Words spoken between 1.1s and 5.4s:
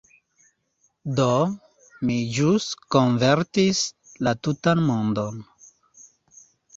Do, mi ĵus konvertis la tutan mondon!